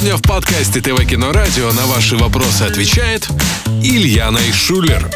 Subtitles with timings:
[0.00, 3.28] Сегодня в подкасте ТВ Кино Радио на ваши вопросы отвечает
[3.82, 5.10] Илья Найшулер.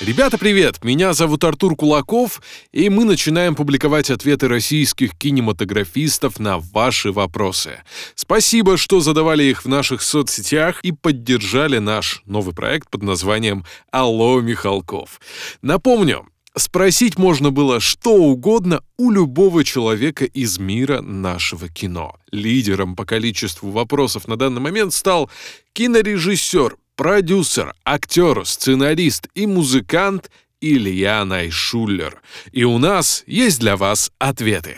[0.00, 0.84] Ребята, привет!
[0.84, 7.82] Меня зовут Артур Кулаков, и мы начинаем публиковать ответы российских кинематографистов на ваши вопросы.
[8.14, 14.42] Спасибо, что задавали их в наших соцсетях и поддержали наш новый проект под названием «Алло,
[14.42, 15.22] Михалков».
[15.62, 16.26] Напомню,
[16.56, 22.14] Спросить можно было что угодно у любого человека из мира нашего кино.
[22.30, 25.28] Лидером по количеству вопросов на данный момент стал
[25.72, 32.22] кинорежиссер, продюсер, актер, сценарист и музыкант Илья Найшуллер.
[32.52, 34.76] И у нас есть для вас ответы.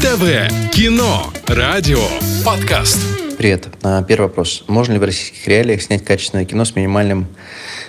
[0.00, 2.02] ТВ, кино, радио,
[2.46, 2.98] подкаст.
[3.36, 3.68] Привет.
[3.82, 4.64] А, первый вопрос.
[4.68, 7.26] Можно ли в российских реалиях снять качественное кино с минимальным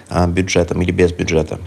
[0.09, 1.61] а, бюджетом или без бюджета?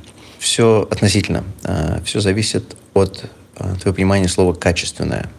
[0.44, 1.42] Все относительно.
[1.64, 3.24] А, все зависит от
[3.56, 5.30] а, твоего понимания слова «качественное».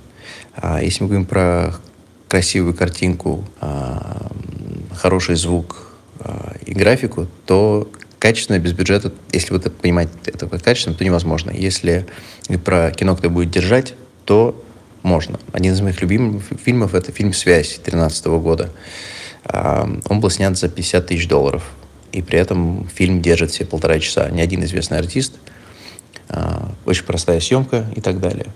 [0.55, 1.75] А, если мы говорим про
[2.27, 3.45] красивую картинку,
[4.93, 5.93] хороший звук
[6.65, 11.51] и графику, то качественное без бюджета, если понимаете это как качественно, то невозможно.
[11.51, 12.07] Если
[12.65, 13.93] про кино, кто будет держать,
[14.25, 14.61] то
[15.03, 15.39] можно.
[15.53, 18.71] Один из моих любимых фильмов– это фильм «Связь» 2013 года.
[19.45, 21.63] Он был снят за 50 тысяч долларов
[22.15, 24.29] и при этом фильм держит все полтора часа.
[24.29, 25.33] Ни один известный артист,
[26.29, 28.47] а, очень простая съемка и так далее.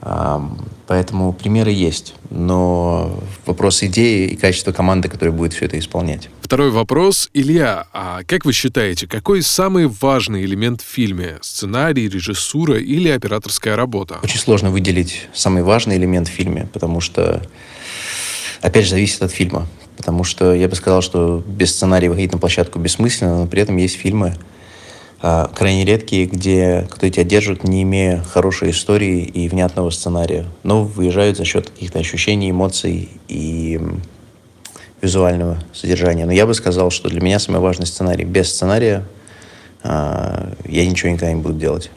[0.00, 0.42] А,
[0.88, 6.28] поэтому примеры есть, но вопрос идеи и качества команды, которая будет все это исполнять.
[6.40, 7.30] Второй вопрос.
[7.32, 11.38] Илья, а как вы считаете, какой самый важный элемент в фильме?
[11.40, 14.18] Сценарий, режиссура или операторская работа?
[14.24, 17.40] Очень сложно выделить самый важный элемент в фильме, потому что,
[18.60, 19.68] опять же, зависит от фильма.
[19.96, 23.76] Потому что я бы сказал, что без сценария выходить на площадку бессмысленно, но при этом
[23.76, 24.34] есть фильмы,
[25.24, 30.82] а, крайне редкие, где кто тебя держит, не имея хорошей истории и внятного сценария, но
[30.82, 33.80] выезжают за счет каких-то ощущений, эмоций и
[35.00, 36.26] визуального содержания.
[36.26, 38.24] Но я бы сказал, что для меня самый важный сценарий.
[38.24, 39.04] Без сценария
[39.82, 41.90] а, я ничего никогда не буду делать.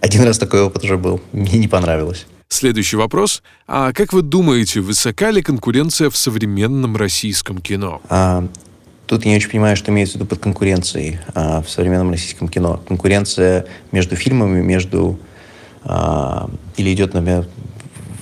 [0.00, 1.20] Один раз такой опыт уже был.
[1.32, 2.26] Мне не понравилось.
[2.52, 3.44] Следующий вопрос.
[3.68, 8.02] А как вы думаете, высока ли конкуренция в современном российском кино?
[8.08, 8.44] А,
[9.06, 12.48] тут я не очень понимаю, что имеется в виду под конкуренцией а, в современном российском
[12.48, 12.82] кино.
[12.88, 15.16] Конкуренция между фильмами, между...
[15.84, 17.46] А, или идет, например,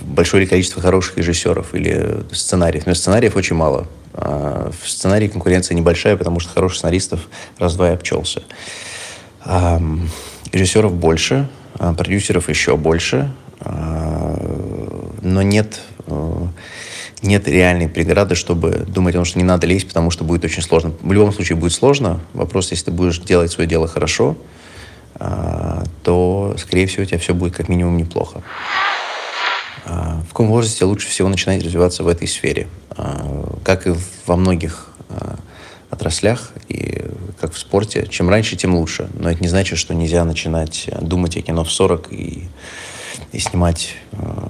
[0.03, 2.85] большое количество хороших режиссеров или сценариев.
[2.85, 3.89] Но сценариев очень мало.
[4.13, 7.29] А, в сценарии конкуренция небольшая, потому что хороших сценаристов
[7.59, 8.43] раз-два и обчелся.
[9.41, 9.81] А,
[10.53, 16.47] режиссеров больше, а, продюсеров еще больше, но нет, э,
[17.23, 20.63] нет реальной преграды, чтобы думать о том, что не надо лезть, потому что будет очень
[20.63, 20.93] сложно.
[21.01, 22.21] В любом случае будет сложно.
[22.33, 24.37] Вопрос, если ты будешь делать свое дело хорошо,
[25.17, 28.43] а, то, скорее всего, у тебя все будет как минимум неплохо.
[29.85, 32.69] А, в каком возрасте лучше всего начинать развиваться в этой сфере?
[33.65, 33.95] Как и
[34.27, 34.89] во многих
[35.91, 37.05] отраслях, и
[37.41, 39.09] как в спорте, чем раньше, тем лучше.
[39.15, 42.49] Но это не значит, что нельзя начинать думать о кино в 40 и
[43.33, 44.49] и снимать э,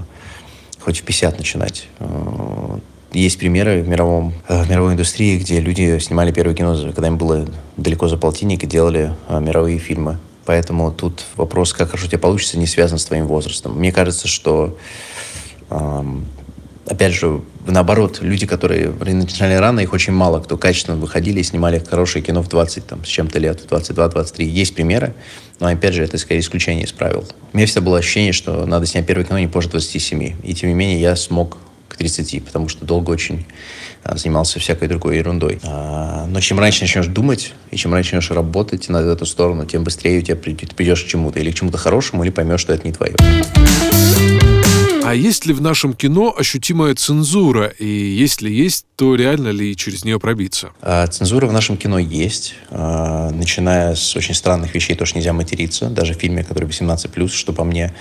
[0.81, 1.89] хоть в 50 начинать.
[1.99, 2.79] Э,
[3.13, 7.17] есть примеры в, мировом, э, в мировой индустрии, где люди снимали первое кино, когда им
[7.17, 7.47] было
[7.77, 10.19] далеко за полтинник, и делали мировые фильмы.
[10.45, 13.79] Поэтому тут вопрос, как хорошо у тебя получится, не связан с твоим возрастом.
[13.79, 14.79] Мне кажется, что
[15.69, 16.25] эм,
[16.99, 21.79] опять же, наоборот, люди, которые начинали рано, их очень мало, кто качественно выходили и снимали
[21.79, 24.43] хорошее кино в 20 там, с чем-то лет, в 22-23.
[24.43, 25.15] Есть примеры,
[25.61, 27.25] но, опять же, это скорее исключение из правил.
[27.53, 30.39] У меня всегда было ощущение, что надо снять первое кино не позже 27.
[30.43, 33.47] И, тем не менее, я смог к 30, потому что долго очень
[34.03, 35.61] а, занимался всякой другой ерундой.
[35.63, 39.85] А, но чем раньше начнешь думать, и чем раньше начнешь работать на эту сторону, тем
[39.85, 41.39] быстрее у тебя придешь к чему-то.
[41.39, 43.15] Или к чему-то хорошему, или поймешь, что это не твое.
[45.09, 47.69] А есть ли в нашем кино ощутимая цензура?
[47.79, 50.69] И если есть, то реально ли через нее пробиться?
[50.83, 52.55] А, цензура в нашем кино есть.
[52.69, 55.89] А, начиная с очень странных вещей, то, что нельзя материться.
[55.89, 57.95] Даже в фильме, который 18+, что по мне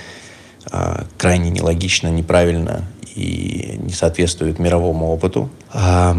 [0.69, 2.83] а, крайне нелогично, неправильно
[3.15, 5.50] и не соответствует мировому опыту.
[5.71, 6.18] А,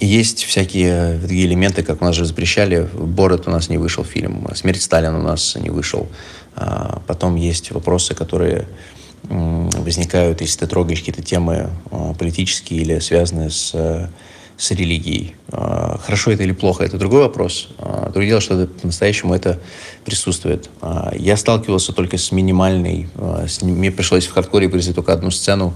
[0.00, 2.88] есть всякие другие элементы, как у нас же запрещали.
[2.94, 6.08] Борот у нас не вышел фильм, Смерть Сталина у нас не вышел.
[6.54, 8.66] А, потом есть вопросы, которые
[9.28, 13.74] возникают, если ты трогаешь какие-то темы а, политические или связанные с,
[14.56, 15.36] с религией.
[15.48, 17.68] А, хорошо это или плохо, это другой вопрос.
[17.78, 19.60] А, другое дело, что по-настоящему это
[20.04, 20.70] присутствует.
[21.14, 23.08] Я сталкивался только с минимальной...
[23.46, 25.74] С, мне пришлось в хардкоре вырезать только одну сцену.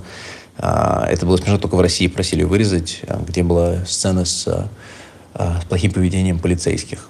[0.57, 4.45] Это было смешно, только в России просили вырезать, где была сцена с,
[5.35, 7.09] с плохим поведением полицейских.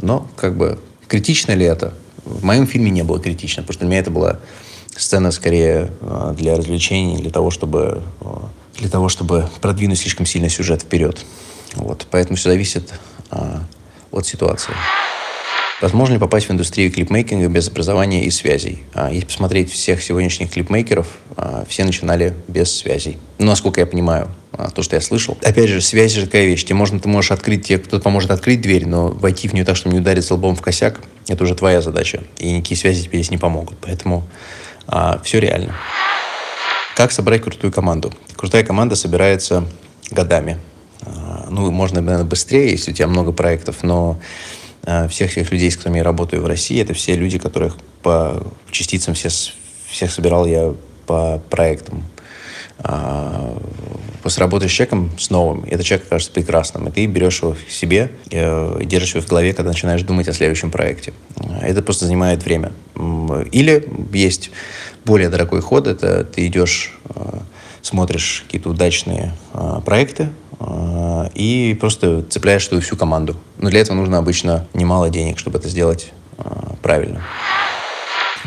[0.00, 0.78] Но, как бы,
[1.08, 1.94] критично ли это?
[2.24, 4.38] В моем фильме не было критично, потому что для меня это была
[4.96, 8.26] сцена скорее э, для развлечений, для того, чтобы э,
[8.78, 11.24] для того, чтобы продвинуть слишком сильно сюжет вперед.
[11.74, 12.06] Вот.
[12.10, 12.92] Поэтому все зависит
[13.30, 13.62] а,
[14.10, 14.72] от ситуации.
[15.80, 18.82] Возможно ли попасть в индустрию клипмейкинга без образования и связей?
[18.94, 21.06] А, если посмотреть всех сегодняшних клипмейкеров,
[21.68, 23.18] все начинали без связей.
[23.38, 24.30] Ну, насколько я понимаю,
[24.74, 25.36] то, что я слышал.
[25.42, 26.64] Опять же, связь же такая вещь.
[26.64, 29.76] Тебе можно, ты можешь открыть, тебе кто-то поможет открыть дверь, но войти в нее так,
[29.76, 32.22] чтобы не удариться лбом в косяк, это уже твоя задача.
[32.38, 33.76] И никакие связи тебе здесь не помогут.
[33.80, 34.24] Поэтому
[34.86, 35.74] а, все реально.
[36.96, 38.12] Как собрать крутую команду?
[38.36, 39.64] Крутая команда собирается
[40.10, 40.58] годами.
[41.02, 44.18] А, ну, можно, наверное, быстрее, если у тебя много проектов, но
[44.84, 48.42] Э, всех тех людей, с которыми я работаю в России, это все люди, которых по
[48.70, 49.28] частицам все,
[49.88, 50.74] всех собирал я
[51.06, 52.04] по проектам.
[52.78, 53.56] А,
[54.22, 58.12] после работы с человеком, с новым, этот человек кажется прекрасным, и ты берешь его себе,
[58.30, 61.12] э, держишь его в голове, когда начинаешь думать о следующем проекте.
[61.60, 62.72] Это просто занимает время.
[63.50, 64.50] Или есть
[65.04, 67.40] более дорогой ход, это ты идешь, э,
[67.82, 69.34] смотришь какие-то удачные
[69.84, 70.28] проекты,
[71.34, 73.36] и просто цепляешь свою всю команду.
[73.58, 76.12] Но для этого нужно обычно немало денег, чтобы это сделать
[76.82, 77.22] правильно.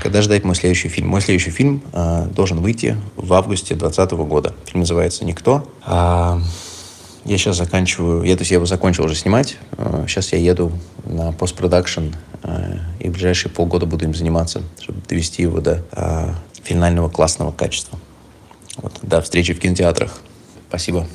[0.05, 1.07] Когда ждать мой следующий фильм?
[1.07, 4.53] Мой следующий фильм э, должен выйти в августе 2020 года.
[4.67, 5.67] Фильм называется «Никто».
[5.83, 6.39] А,
[7.23, 9.57] я сейчас заканчиваю, я, то есть я его закончил уже снимать.
[9.79, 10.71] А, сейчас я еду
[11.05, 12.13] на постпродакшн,
[12.43, 17.51] а, и в ближайшие полгода буду им заниматься, чтобы довести его до а, финального классного
[17.51, 17.97] качества.
[18.77, 20.21] Вот, до встречи в кинотеатрах.
[20.69, 21.07] Спасибо.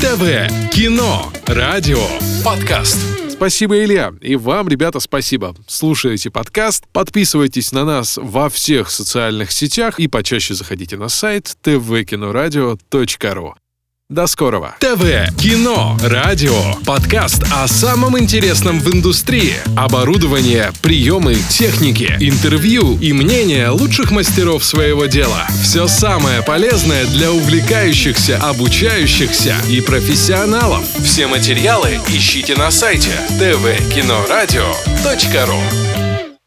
[0.00, 2.00] ТВ, кино, радио,
[2.44, 3.21] подкаст.
[3.42, 4.14] Спасибо, Илья.
[4.20, 5.56] И вам, ребята, спасибо.
[5.66, 13.54] Слушайте подкаст, подписывайтесь на нас во всех социальных сетях и почаще заходите на сайт tvkinoradio.ru.
[14.12, 14.76] До скорого.
[14.78, 19.54] ТВ, кино, радио, подкаст о самом интересном в индустрии.
[19.74, 25.46] Оборудование, приемы, техники, интервью и мнения лучших мастеров своего дела.
[25.62, 30.84] Все самое полезное для увлекающихся, обучающихся и профессионалов.
[31.02, 36.11] Все материалы ищите на сайте tvkinoradio.ru